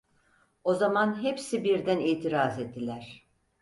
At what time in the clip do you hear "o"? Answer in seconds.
0.63-0.73